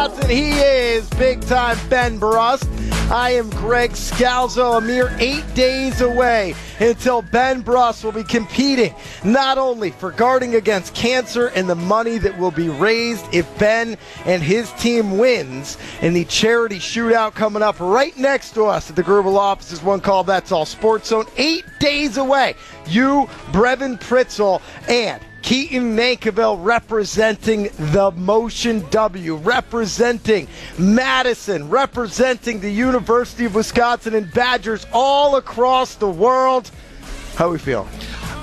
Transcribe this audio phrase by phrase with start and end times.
[0.00, 0.30] Wisconsin.
[0.30, 2.68] He is big time Ben Brust.
[3.10, 8.94] I am Greg Scalzo, a mere eight days away until Ben Brust will be competing
[9.24, 13.98] not only for guarding against cancer and the money that will be raised if Ben
[14.24, 18.96] and his team wins in the charity shootout coming up right next to us at
[18.96, 19.82] the Gruber offices.
[19.82, 20.64] One call, that's all.
[20.64, 22.54] Sports Zone, eight days away.
[22.86, 33.46] You, Brevin Pritzl, and Keaton Nankivil representing the Motion W, representing Madison, representing the University
[33.46, 36.70] of Wisconsin and Badgers all across the world.
[37.36, 37.88] How we feel?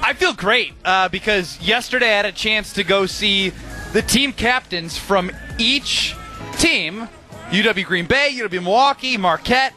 [0.01, 3.51] I feel great uh, because yesterday I had a chance to go see
[3.93, 6.15] the team captains from each
[6.53, 7.07] team
[7.49, 9.73] UW Green Bay, UW Milwaukee, Marquette,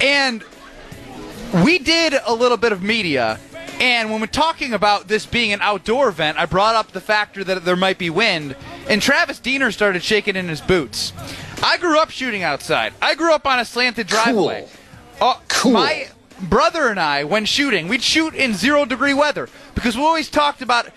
[0.00, 0.42] and
[1.64, 3.38] we did a little bit of media
[3.82, 7.42] and when we're talking about this being an outdoor event, I brought up the factor
[7.42, 8.54] that there might be wind,
[8.88, 11.12] and Travis Diener started shaking in his boots.
[11.64, 12.94] I grew up shooting outside.
[13.02, 14.68] I grew up on a slanted driveway.
[15.18, 15.28] Cool.
[15.28, 15.72] Uh, cool.
[15.72, 16.08] My
[16.40, 20.62] brother and I, when shooting, we'd shoot in zero degree weather because we always talked
[20.62, 20.88] about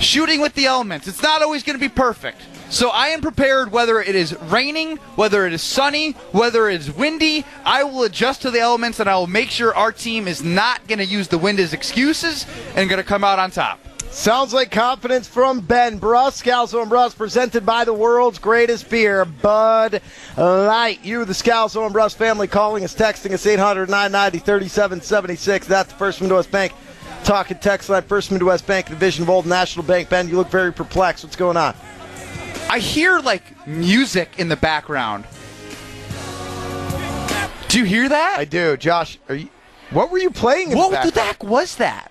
[0.00, 1.06] shooting with the elements.
[1.06, 2.40] It's not always going to be perfect.
[2.68, 6.92] So I am prepared whether it is raining, whether it is sunny, whether it is
[6.92, 7.44] windy.
[7.64, 10.86] I will adjust to the elements and I will make sure our team is not
[10.88, 12.44] going to use the wind as excuses
[12.74, 13.78] and going to come out on top.
[14.10, 16.42] Sounds like confidence from Ben Brust.
[16.42, 20.00] Scalzo and Brust presented by the world's greatest beer, Bud
[20.36, 21.04] Light.
[21.04, 25.66] You, the Scalzo and Bruss family, calling us, texting us 800 990 3776.
[25.66, 26.72] That's the First Midwest Bank
[27.24, 28.02] talking text line.
[28.02, 30.08] First Midwest Bank, division of Old National Bank.
[30.08, 31.24] Ben, you look very perplexed.
[31.24, 31.74] What's going on?
[32.68, 35.24] I hear like music in the background.
[37.68, 38.36] Do you hear that?
[38.38, 38.76] I do.
[38.76, 39.48] Josh, you,
[39.90, 42.10] what were you playing what the, the heck was that?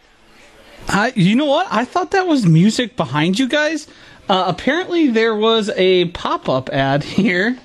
[0.88, 1.68] Uh, you know what?
[1.72, 3.88] I thought that was music behind you guys.
[4.30, 7.58] Uh, apparently, there was a pop up ad here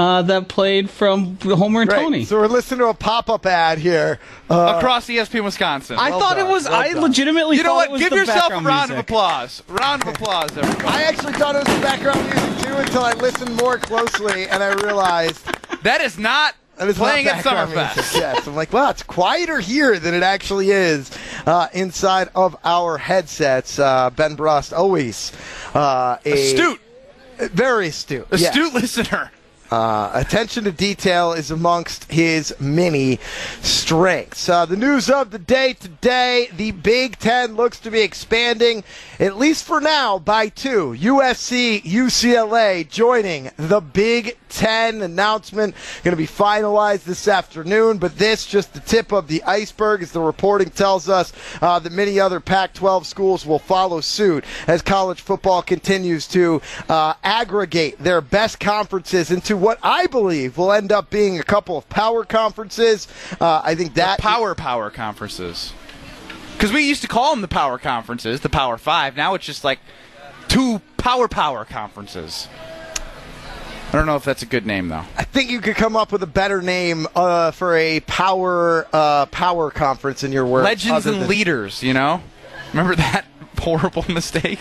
[0.00, 2.24] uh, that played from Homer and Tony.
[2.24, 4.18] So we're listening to a pop-up ad here
[4.48, 5.98] uh, across ESPN Wisconsin.
[5.98, 6.46] I well thought done.
[6.46, 6.64] it was.
[6.64, 7.02] Well I done.
[7.02, 7.58] legitimately.
[7.58, 7.98] You know what?
[7.98, 8.92] Give yourself a round music.
[8.92, 9.62] of applause.
[9.68, 10.88] Round of applause, everybody.
[10.88, 14.72] I actually thought it was background music too until I listened more closely and I
[14.82, 15.46] realized
[15.82, 18.18] that is not playing at Summerfest.
[18.18, 21.10] Yes, I'm like, wow, it's quieter here than it actually is
[21.44, 23.78] uh, inside of our headsets.
[23.78, 25.30] Uh, ben Brust, always
[25.74, 26.80] uh, a, astute,
[27.36, 28.74] very astute, astute yes.
[28.74, 29.30] listener.
[29.70, 33.20] Uh, attention to detail is amongst his many
[33.62, 34.48] strengths.
[34.48, 38.82] Uh, the news of the day today the Big Ten looks to be expanding,
[39.20, 40.96] at least for now, by two.
[40.98, 48.46] USC, UCLA joining the Big 10 announcement going to be finalized this afternoon, but this
[48.46, 51.32] just the tip of the iceberg as the reporting tells us
[51.62, 56.60] uh, that many other Pac 12 schools will follow suit as college football continues to
[56.88, 61.76] uh, aggregate their best conferences into what I believe will end up being a couple
[61.76, 63.06] of power conferences.
[63.40, 64.16] Uh, I think that.
[64.16, 65.72] The power, power conferences.
[66.54, 69.16] Because we used to call them the power conferences, the power five.
[69.16, 69.78] Now it's just like
[70.48, 72.48] two power, power conferences.
[73.88, 75.04] I don't know if that's a good name though.
[75.16, 79.26] I think you could come up with a better name uh, for a power uh,
[79.26, 80.64] power conference in your words.
[80.64, 82.22] Legends and than- leaders, you know.
[82.72, 83.24] Remember that
[83.58, 84.60] horrible mistake?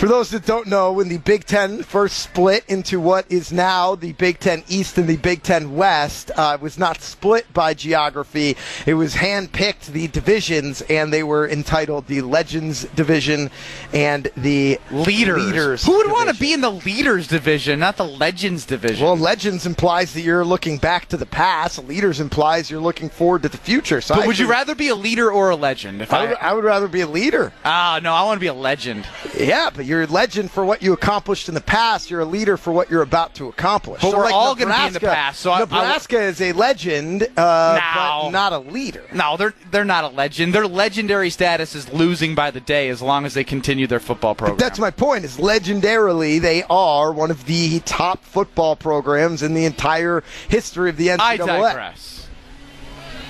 [0.00, 3.94] For those that don't know, when the Big Ten first split into what is now
[3.94, 7.74] the Big Ten East and the Big Ten West, uh, it was not split by
[7.74, 8.56] geography.
[8.86, 13.50] It was handpicked the divisions, and they were entitled the Legends Division
[13.92, 15.44] and the Leaders.
[15.44, 16.12] leaders Who would division.
[16.26, 19.04] want to be in the Leaders Division, not the Legends Division?
[19.04, 21.78] Well, Legends implies that you're looking back to the past.
[21.86, 24.00] Leaders implies you're looking forward to the future.
[24.00, 26.00] So but I would you rather be a leader or a legend?
[26.00, 27.52] If I would, I would rather be a leader.
[27.66, 29.06] Ah, no, I want to be a legend.
[29.38, 32.10] Yeah, but you're a legend for what you accomplished in the past.
[32.10, 34.00] You're a leader for what you're about to accomplish.
[34.00, 36.20] But So, we're like, all gonna be in the Nebraska- past, so I- I- Nebraska
[36.22, 38.20] is a legend, uh, No.
[38.24, 39.02] but not a leader.
[39.12, 40.54] No, they're they're not a legend.
[40.54, 44.34] Their legendary status is losing by the day as long as they continue their football
[44.34, 44.56] program.
[44.58, 45.24] That's my point.
[45.24, 50.96] Is legendarily they are one of the top football programs in the entire history of
[50.96, 51.20] the NCAA.
[51.20, 52.19] I digress.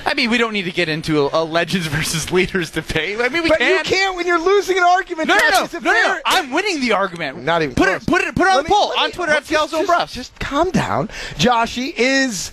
[0.06, 3.18] I mean, we don't need to get into a, a legends versus leaders debate.
[3.20, 3.78] I mean, we can't But can.
[3.78, 5.28] you can't when you're losing an argument.
[5.28, 6.18] No, no, no, no, no.
[6.24, 7.42] I'm winning the argument.
[7.42, 8.02] Not even put close.
[8.02, 9.50] it, put it, put it on Let the me- poll on me- Twitter at just-
[9.72, 10.14] Scalzo and just- Brust.
[10.14, 11.92] Just calm down, Joshy.
[11.96, 12.52] Is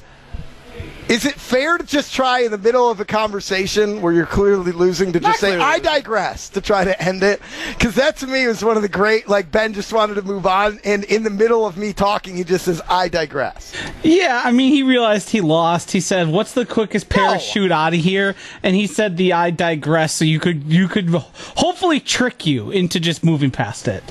[1.10, 4.72] is it fair to just try in the middle of a conversation where you're clearly
[4.72, 7.42] losing to Not just say clearly "I digress" to try to end it?
[7.70, 9.28] Because that to me was one of the great.
[9.28, 12.44] Like Ben just wanted to move on, and in the middle of me talking, he
[12.44, 13.74] just says "I digress."
[14.04, 15.92] Yeah, I mean, he realized he lost.
[15.92, 20.14] He said, "What's the quickest parachute out of here?" And he said, "The I digress."
[20.14, 24.04] So you could you could hopefully trick you into just moving past it.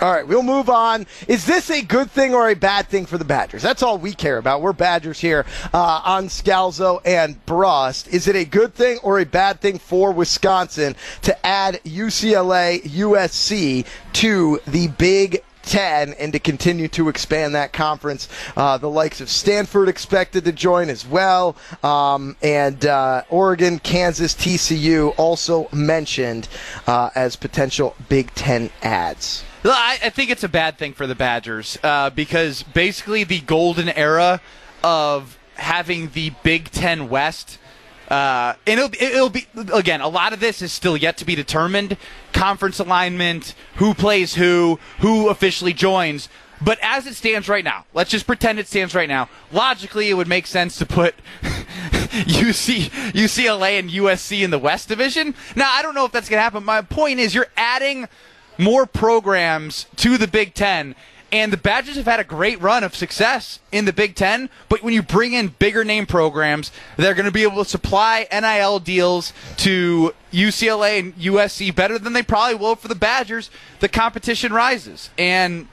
[0.00, 1.08] All right, we'll move on.
[1.26, 3.62] Is this a good thing or a bad thing for the Badgers?
[3.62, 4.62] That's all we care about.
[4.62, 8.06] We're Badgers here uh, on Scalzo and Brust.
[8.06, 13.86] Is it a good thing or a bad thing for Wisconsin to add UCLA, USC
[14.12, 18.28] to the Big 10 and to continue to expand that conference.
[18.56, 21.56] Uh, the likes of Stanford expected to join as well.
[21.82, 26.48] Um, and uh, Oregon, Kansas, TCU also mentioned
[26.86, 29.44] uh, as potential Big 10 ads.
[29.64, 33.88] I, I think it's a bad thing for the Badgers uh, because basically the golden
[33.88, 34.40] era
[34.82, 37.58] of having the Big Ten West.
[38.08, 40.00] Uh, and it'll, it'll be again.
[40.00, 41.96] A lot of this is still yet to be determined.
[42.32, 46.28] Conference alignment, who plays who, who officially joins.
[46.60, 49.28] But as it stands right now, let's just pretend it stands right now.
[49.52, 55.34] Logically, it would make sense to put UC, UCLA and USC in the West Division.
[55.54, 56.64] Now, I don't know if that's going to happen.
[56.64, 58.08] My point is, you're adding
[58.56, 60.96] more programs to the Big Ten.
[61.30, 64.82] And the Badgers have had a great run of success in the Big Ten, but
[64.82, 68.78] when you bring in bigger name programs, they're going to be able to supply NIL
[68.78, 73.50] deals to UCLA and USC better than they probably will for the Badgers.
[73.80, 75.10] The competition rises.
[75.18, 75.68] And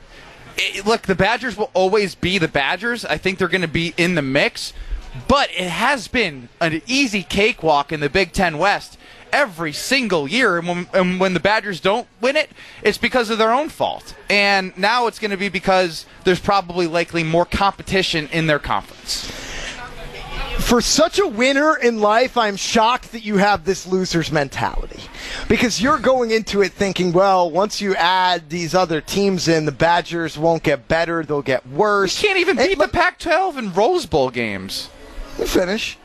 [0.57, 3.05] it, look, the Badgers will always be the Badgers.
[3.05, 4.73] I think they're going to be in the mix,
[5.27, 8.97] but it has been an easy cakewalk in the Big Ten West
[9.35, 10.57] every single year.
[10.57, 12.49] And when, and when, the Badgers don't win it,
[12.81, 14.15] it's because of their own fault.
[14.29, 19.29] And now it's going to be because there's probably likely more competition in their conference.
[20.59, 25.01] For such a winner in life, I'm shocked that you have this loser's mentality.
[25.49, 29.71] Because you're going into it thinking, well, once you add these other teams in, the
[29.73, 32.21] Badgers won't get better, they'll get worse.
[32.21, 34.89] You can't even beat and, the Pac 12 in Rose Bowl games.
[35.37, 35.97] You Finish.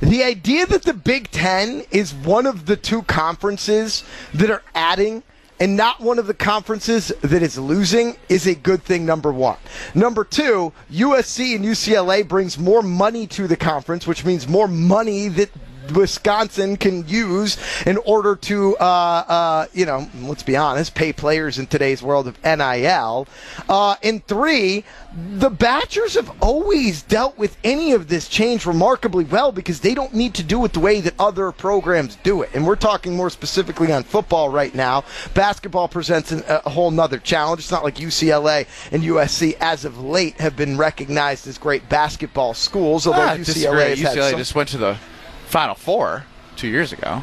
[0.00, 4.04] The idea that the Big Ten is one of the two conferences
[4.34, 5.24] that are adding
[5.60, 9.56] and not one of the conferences that is losing is a good thing number one.
[9.94, 15.28] Number two usc and ucla brings more money to the conference which means more money
[15.28, 15.50] that
[15.92, 17.56] Wisconsin can use
[17.86, 22.26] in order to, uh, uh, you know, let's be honest, pay players in today's world
[22.26, 23.26] of NIL.
[23.68, 29.52] Uh, and three, the Badgers have always dealt with any of this change remarkably well
[29.52, 32.50] because they don't need to do it the way that other programs do it.
[32.54, 35.04] And we're talking more specifically on football right now.
[35.34, 37.60] Basketball presents an, a whole nother challenge.
[37.60, 42.54] It's not like UCLA and USC, as of late, have been recognized as great basketball
[42.54, 44.98] schools, although ah, UCLA, UCLA just went to the
[45.48, 46.24] Final Four
[46.56, 47.22] two years ago.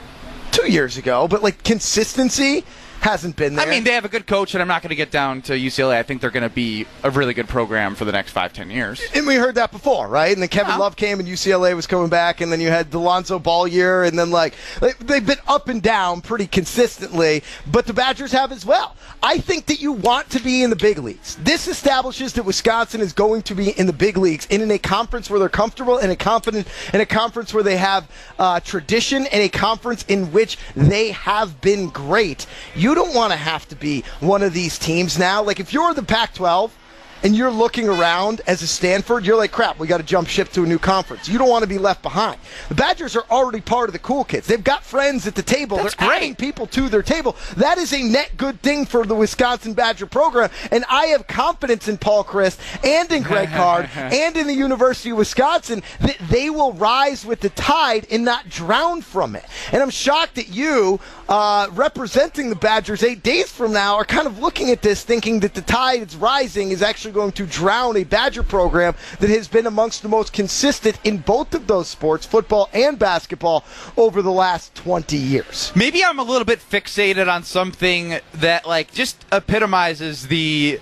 [0.51, 2.63] Two years ago, but like consistency
[3.01, 3.65] hasn't been there.
[3.65, 5.53] I mean, they have a good coach, and I'm not going to get down to
[5.53, 5.95] UCLA.
[5.95, 8.69] I think they're going to be a really good program for the next five, ten
[8.69, 9.01] years.
[9.13, 10.33] And we heard that before, right?
[10.33, 10.77] And then Kevin yeah.
[10.77, 14.17] Love came, and UCLA was coming back, and then you had Delonzo Ball year, and
[14.17, 14.55] then like
[14.99, 17.43] they've been up and down pretty consistently.
[17.71, 18.95] But the Badgers have as well.
[19.21, 21.35] I think that you want to be in the big leagues.
[21.37, 24.79] This establishes that Wisconsin is going to be in the big leagues and in a
[24.79, 28.09] conference where they're comfortable, and a confident, in a conference where they have
[28.39, 32.45] uh, tradition, and a conference in which they have been great.
[32.75, 35.41] You don't want to have to be one of these teams now.
[35.41, 36.75] Like if you're the Pac 12,
[37.23, 40.49] and you're looking around as a Stanford, you're like, crap, we got to jump ship
[40.49, 41.27] to a new conference.
[41.27, 42.39] You don't want to be left behind.
[42.69, 44.47] The Badgers are already part of the cool kids.
[44.47, 45.77] They've got friends at the table.
[45.77, 46.17] That's They're great.
[46.17, 47.35] adding people to their table.
[47.57, 50.49] That is a net good thing for the Wisconsin Badger program.
[50.71, 55.09] And I have confidence in Paul Chryst and in Greg Gard and in the University
[55.09, 59.45] of Wisconsin that they will rise with the tide and not drown from it.
[59.71, 60.99] And I'm shocked that you,
[61.29, 65.39] uh, representing the Badgers eight days from now, are kind of looking at this thinking
[65.41, 69.47] that the tide is rising is actually going to drown a Badger program that has
[69.47, 73.63] been amongst the most consistent in both of those sports, football and basketball,
[73.97, 75.71] over the last 20 years.
[75.75, 80.79] Maybe I'm a little bit fixated on something that, like, just epitomizes the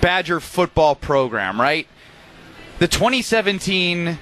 [0.00, 1.86] Badger football program, right?
[2.78, 4.18] The 2017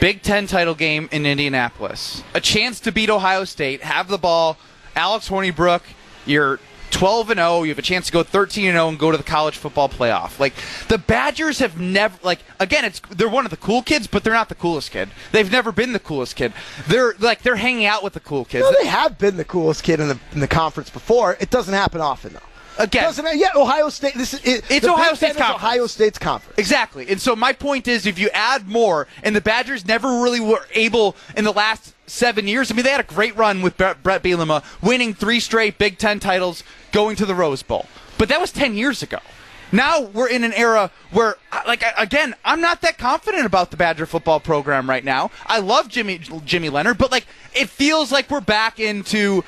[0.00, 2.22] Big Ten title game in Indianapolis.
[2.34, 4.58] A chance to beat Ohio State, have the ball.
[4.94, 5.80] Alex Hornibrook,
[6.26, 6.60] you're
[7.04, 7.64] 12 and 0.
[7.64, 9.90] You have a chance to go 13 and 0 and go to the college football
[9.90, 10.40] playoff.
[10.40, 10.54] Like
[10.88, 14.32] the Badgers have never like again, it's they're one of the cool kids, but they're
[14.32, 15.10] not the coolest kid.
[15.30, 16.54] They've never been the coolest kid.
[16.88, 18.64] They're like they're hanging out with the cool kids.
[18.64, 21.36] No, they have been the coolest kid in the in the conference before.
[21.40, 22.53] It doesn't happen often though.
[22.78, 24.14] Again, doesn't yeah, Ohio State.
[24.14, 25.62] This is it, it's Ohio State's conference.
[25.62, 26.58] Ohio State's conference.
[26.58, 30.40] Exactly, and so my point is, if you add more, and the Badgers never really
[30.40, 32.70] were able in the last seven years.
[32.70, 36.18] I mean, they had a great run with Brett Bielema, winning three straight Big Ten
[36.18, 37.86] titles, going to the Rose Bowl.
[38.18, 39.18] But that was ten years ago.
[39.72, 44.06] Now we're in an era where, like, again, I'm not that confident about the Badger
[44.06, 45.32] football program right now.
[45.46, 49.42] I love Jimmy Jimmy Leonhard, but like, it feels like we're back into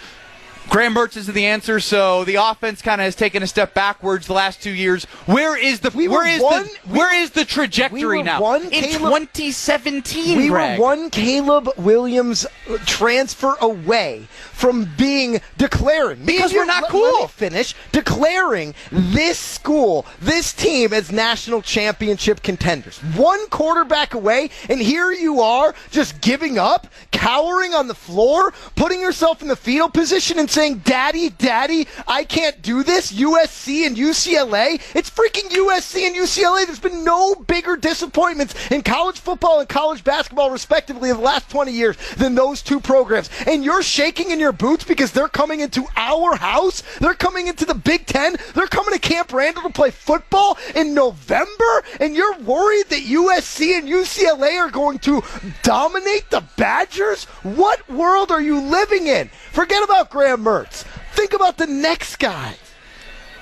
[0.68, 1.80] Graham Mertz is the answer.
[1.80, 5.04] So the offense kind of has taken a step backwards the last two years.
[5.26, 8.23] Where is the We where is one- the we- where is the trajectory we were
[8.23, 8.40] now?
[8.40, 10.78] one, in Caleb- 2017, We Greg.
[10.78, 17.20] were one Caleb Williams uh, transfer away from being declaring Because we're not let- cool.
[17.20, 22.99] Let finish declaring this school, this team as national championship contenders.
[23.14, 29.00] One quarterback away, and here you are just giving up, cowering on the floor, putting
[29.00, 33.96] yourself in the fetal position, and saying, "Daddy, Daddy, I can't do this." USC and
[33.96, 34.80] UCLA.
[34.94, 36.64] It's freaking USC and UCLA.
[36.64, 41.50] There's been no bigger disappointments in college football and college basketball, respectively, in the last
[41.50, 43.28] 20 years than those two programs.
[43.46, 46.82] And you're shaking in your boots because they're coming into our house.
[47.00, 48.36] They're coming into the Big Ten.
[48.54, 51.84] They're coming to Camp Randall to play football in November.
[52.00, 55.22] And you're worried that USC and UCLA are going to
[55.62, 57.25] dominate the Badgers?
[57.42, 59.28] What world are you living in?
[59.52, 60.84] Forget about Graham Mertz.
[61.12, 62.56] Think about the next guy.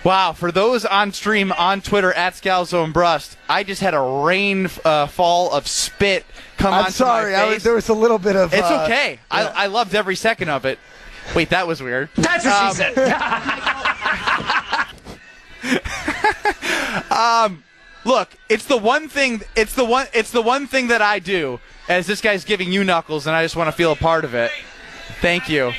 [0.04, 4.00] Wow, for those on stream on Twitter at Scalzo and Brust, I just had a
[4.00, 6.26] rain uh, fall of spit
[6.58, 6.80] come on.
[6.80, 7.32] I'm onto sorry.
[7.32, 7.54] my I face.
[7.54, 8.52] was, there was a little bit of.
[8.52, 9.18] it's uh, okay.
[9.32, 9.52] yeah.
[9.54, 10.78] I, I loved every second of it.
[11.34, 12.10] Wait, that was weird.
[12.16, 12.96] That's what she said.
[18.04, 19.40] Look, it's the one thing.
[19.56, 20.06] It's the one.
[20.12, 21.60] It's the one thing that I do.
[21.88, 24.34] As this guy's giving you knuckles, and I just want to feel a part of
[24.34, 24.50] it.
[25.20, 25.72] Thank you.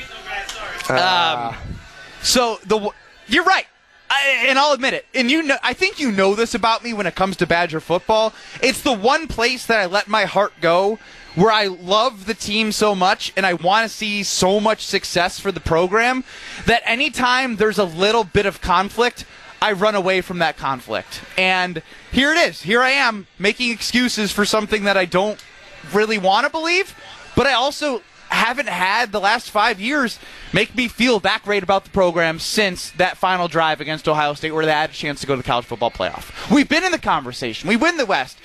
[0.90, 1.54] Um,
[2.22, 2.90] so the
[3.28, 3.66] you're right,
[4.08, 5.06] I, and I'll admit it.
[5.14, 7.80] And you know, I think you know this about me when it comes to Badger
[7.80, 8.32] football.
[8.62, 10.98] It's the one place that I let my heart go,
[11.34, 15.40] where I love the team so much, and I want to see so much success
[15.40, 16.24] for the program.
[16.66, 19.24] That anytime there's a little bit of conflict,
[19.60, 21.22] I run away from that conflict.
[21.36, 22.62] And here it is.
[22.62, 25.42] Here I am making excuses for something that I don't
[25.92, 26.94] really want to believe,
[27.34, 28.02] but I also
[28.36, 30.18] haven't had the last five years
[30.52, 34.52] make me feel that great about the program since that final drive against Ohio State
[34.52, 36.50] where they had a chance to go to the college football playoff.
[36.54, 37.68] We've been in the conversation.
[37.68, 38.38] We win the West,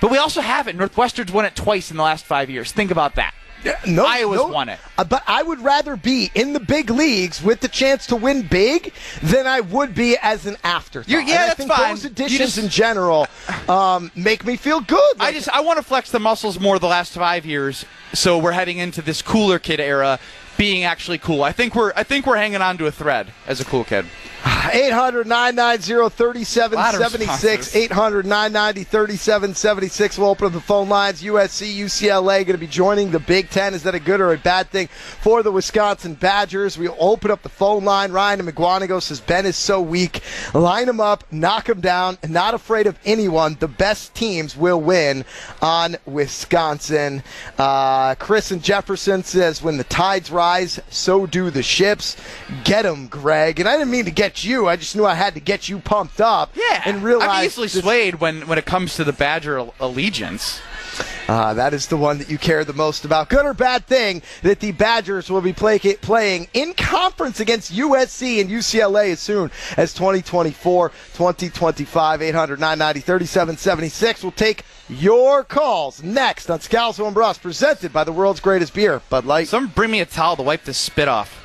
[0.00, 0.76] but we also haven't.
[0.76, 2.72] Northwestern's won it twice in the last five years.
[2.72, 3.34] Think about that.
[3.86, 4.78] No, Iowa's no, won it.
[4.98, 8.42] uh, But I would rather be in the big leagues with the chance to win
[8.42, 11.08] big than I would be as an afterthought.
[11.08, 11.90] You're- yeah, And I that's think fine.
[11.94, 13.26] those additions just- in general
[13.68, 15.14] um, make me feel good.
[15.18, 18.52] I just I want to flex the muscles more the last five years, so we're
[18.52, 20.18] heading into this cooler kid era,
[20.60, 21.42] being actually cool.
[21.42, 24.04] I think we're I think we're hanging on to a thread as a cool kid.
[24.72, 27.58] 800 990 Lot of 3776.
[27.58, 27.76] responses.
[27.76, 30.18] 800 990 3776.
[30.18, 31.22] We'll open up the phone lines.
[31.22, 33.74] USC, UCLA going to be joining the Big Ten.
[33.74, 36.78] Is that a good or a bad thing for the Wisconsin Badgers?
[36.78, 38.12] We'll open up the phone line.
[38.12, 40.22] Ryan and Mukwonago says Ben is so weak.
[40.54, 43.56] Line him up, knock him down, not afraid of anyone.
[43.60, 45.24] The best teams will win
[45.62, 47.22] on Wisconsin.
[47.58, 50.49] Uh, Chris and Jefferson says when the tides rise,
[50.90, 52.16] so do the ships.
[52.64, 53.60] Get them, Greg.
[53.60, 54.68] And I didn't mean to get you.
[54.68, 56.50] I just knew I had to get you pumped up.
[56.54, 60.60] Yeah, And realize I'm easily this- swayed when when it comes to the Badger allegiance.
[61.28, 63.28] Ah, that is the one that you care the most about.
[63.28, 68.40] Good or bad thing that the Badgers will be play- playing in conference against USC
[68.40, 74.22] and UCLA as soon as 2024, 2025, 800 990 3776.
[74.24, 79.00] We'll take your calls next on Scalzo and Brust, presented by the world's greatest beer,
[79.08, 79.48] Bud Light.
[79.48, 81.39] Some bring me a towel to wipe this spit off.